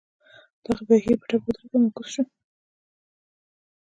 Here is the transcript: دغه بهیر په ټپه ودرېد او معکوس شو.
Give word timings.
دغه 0.63 0.83
بهیر 0.89 1.15
په 1.19 1.25
ټپه 1.29 1.45
ودرېد 1.47 1.71
او 1.75 1.79
معکوس 1.83 2.07
شو. 2.13 2.23